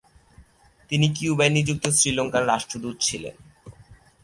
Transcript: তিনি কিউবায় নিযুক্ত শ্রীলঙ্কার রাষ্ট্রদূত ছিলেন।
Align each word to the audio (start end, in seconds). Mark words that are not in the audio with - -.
তিনি 0.91 1.07
কিউবায় 1.15 1.49
নিযুক্ত 1.49 1.85
শ্রীলঙ্কার 1.89 2.43
রাষ্ট্রদূত 2.47 2.95
ছিলেন। 3.01 3.35